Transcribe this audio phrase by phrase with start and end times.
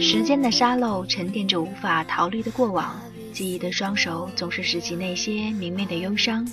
[0.00, 3.00] 时间的沙漏沉淀着无法逃离的过往，
[3.32, 6.48] 记忆的双手总是拾起那些明媚的忧伤。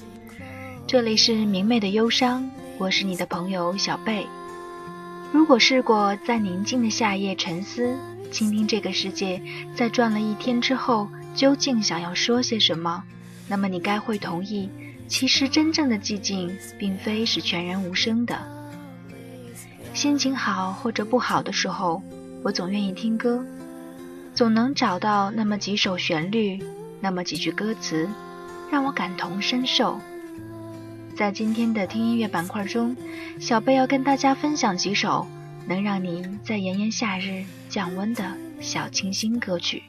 [0.87, 2.49] 这里是明媚的忧伤，
[2.79, 4.25] 我是你的朋友小贝。
[5.31, 7.95] 如果试过在宁静的夏夜沉思，
[8.31, 9.41] 倾听这个世界
[9.75, 13.03] 在转了一天之后究竟想要说些什么，
[13.47, 14.69] 那么你该会同意，
[15.07, 18.39] 其实真正的寂静并非是全然无声的。
[19.93, 22.01] 心情好或者不好的时候，
[22.43, 23.45] 我总愿意听歌，
[24.33, 26.63] 总能找到那么几首旋律，
[27.01, 28.09] 那么几句歌词，
[28.71, 29.99] 让我感同身受。
[31.17, 32.95] 在今天的听音乐板块中，
[33.37, 35.27] 小贝要跟大家分享几首
[35.67, 38.23] 能让你在炎炎夏日降温的
[38.59, 39.83] 小清新歌曲。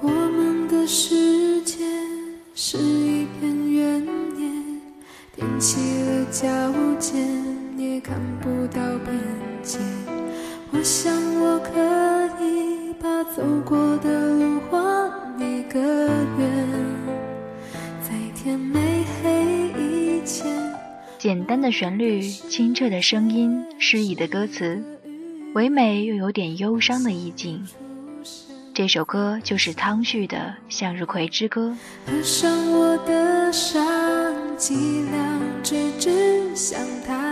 [0.00, 1.84] 我们的世界
[2.54, 4.04] 是一片原
[4.36, 4.50] 野，
[5.36, 6.46] 踮起了脚
[6.98, 7.16] 尖，
[7.78, 9.18] 也看不到边
[9.62, 9.78] 界。
[10.72, 11.70] 我想我可
[12.44, 14.45] 以把走过的路
[15.76, 16.66] 个圆，
[18.00, 20.50] 在天没黑以前。
[21.18, 24.82] 简单的旋律，清澈的声音，诗意的歌词，
[25.52, 27.62] 唯美又有点忧伤的意境。
[28.72, 30.38] 这首歌就是汤旭的
[30.70, 31.76] 《向日葵之歌》。
[32.10, 33.84] 合上我的伤，
[34.56, 37.25] 剂量直直像太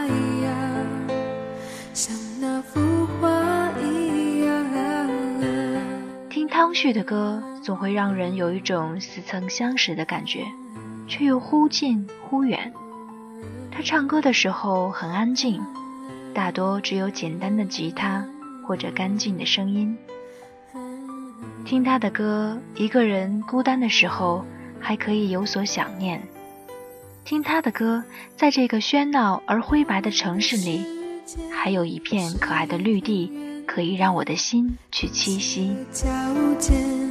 [6.75, 10.45] 听汤旭的歌，总会让人有一种似曾相识的感觉，
[11.07, 12.73] 却又忽近忽远。
[13.71, 15.63] 他唱歌的时候很安静，
[16.35, 18.27] 大多只有简单的吉他
[18.67, 19.97] 或者干净的声音。
[21.65, 24.45] 听他的歌，一个人孤单的时候
[24.81, 26.19] 还可以有所想念；
[27.25, 28.03] 听他的歌，
[28.37, 30.85] 在这个喧闹而灰白的城市里，
[31.53, 33.33] 还有一片可爱的绿地，
[33.75, 37.04] 可以让我的心去栖息。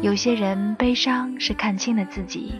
[0.00, 2.54] 有些人悲伤是看清了自己，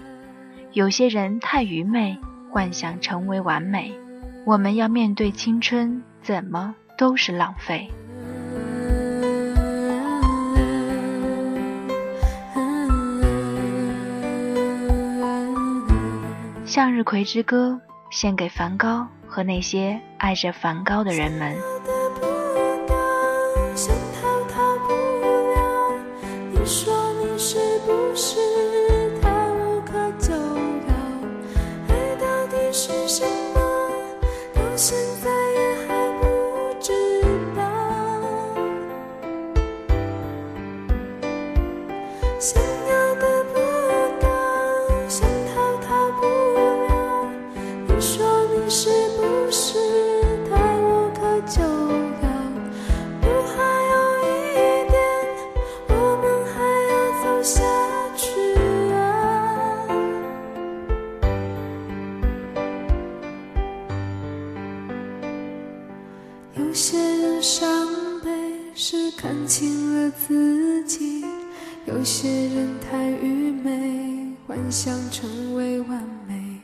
[0.72, 2.19] 有些人太愚昧，
[2.50, 3.93] 幻想成为完美。
[4.44, 7.88] 我们要面对青春，怎么都是浪费。
[16.70, 17.81] 《向日葵之歌》
[18.16, 21.77] 献给梵高和那些爱着梵高的人们。
[42.38, 42.77] 想
[71.88, 76.61] 有些人太愚昧，幻想成为完美。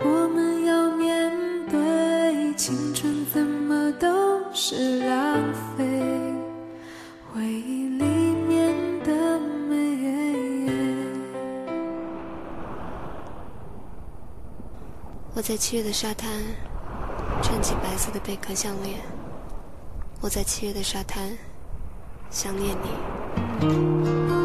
[0.00, 1.30] 我们要面
[1.70, 5.38] 对青春，怎么都是浪
[5.78, 6.02] 费，
[7.32, 8.04] 回忆里
[8.48, 8.74] 面
[9.04, 9.76] 的美。
[15.32, 16.28] 我在七月的沙滩，
[17.40, 18.98] 穿起白色的贝壳项链。
[20.20, 21.30] 我在七月的沙滩，
[22.30, 24.35] 想念你。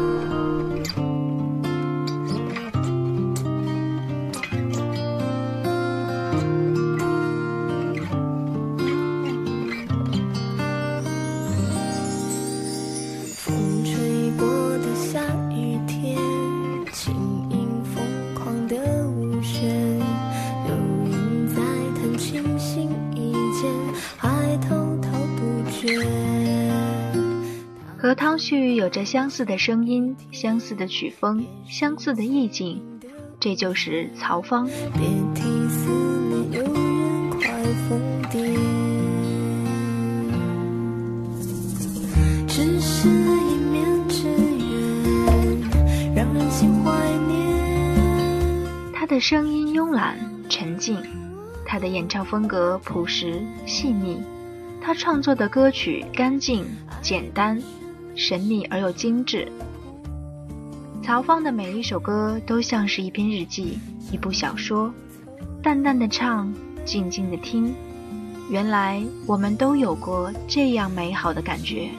[28.42, 32.82] 去有着相似的声音、相似的曲风、相似的意境，
[33.38, 34.66] 这就是曹芳。
[34.66, 35.88] 别提思
[36.28, 37.40] 念有人快，
[42.48, 46.90] 只是一面之缘，让人心怀
[47.28, 48.92] 念。
[48.92, 50.18] 他的声音慵懒
[50.48, 51.00] 沉静，
[51.64, 54.20] 他的演唱风格朴实细腻，
[54.80, 56.66] 他创作的歌曲干净
[57.00, 57.62] 简单。
[58.14, 59.50] 神秘而又精致。
[61.02, 63.78] 曹芳的每一首歌都像是一篇日记，
[64.10, 64.92] 一部小说，
[65.62, 66.52] 淡淡的唱，
[66.84, 67.74] 静静的听。
[68.50, 71.90] 原来我们都有过这样美好的感觉。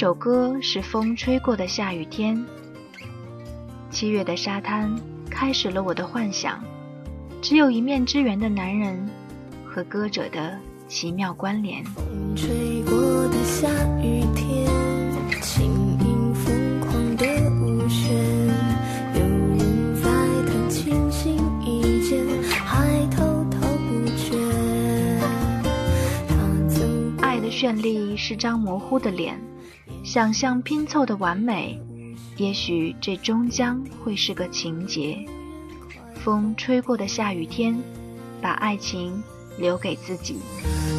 [0.00, 2.34] 首歌是《风吹过的下雨天》。
[3.90, 4.98] 七月的沙滩
[5.28, 6.58] 开始了我的幻想，
[7.42, 9.06] 只有一面之缘的男人
[9.62, 10.58] 和歌者的
[10.88, 11.84] 奇妙关联。
[11.84, 12.48] 风吹
[12.84, 12.98] 过
[13.28, 13.68] 的下
[14.02, 14.66] 雨天，
[15.42, 17.26] 轻盈疯狂的
[17.60, 18.16] 舞旋，
[19.16, 20.10] 有人在
[20.50, 24.34] 弹轻轻一剑，还滔滔不绝。
[27.20, 29.38] 爱的绚丽是张模糊的脸，
[30.12, 31.80] 想象拼凑的完美，
[32.36, 35.16] 也许这终将会是个情节。
[36.16, 37.80] 风吹过的下雨天，
[38.42, 39.22] 把爱情
[39.56, 40.40] 留给自己。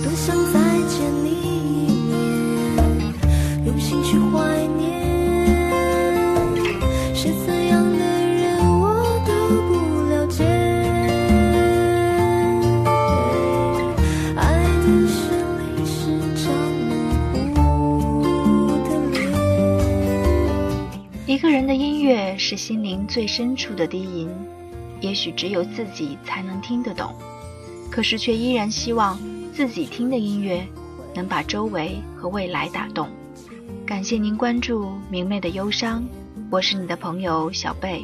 [0.01, 5.20] 多想再见你一面，用心去怀念。
[22.51, 24.30] 是心灵最深处的低吟，
[25.00, 27.15] 也许只有自己才能听得懂，
[27.89, 29.18] 可是却依然希望
[29.53, 30.62] 自己听的音乐
[31.15, 33.07] 能把周围和未来打动。
[33.86, 36.03] 感谢您关注明媚的忧伤，
[36.50, 38.03] 我是你的朋友小贝。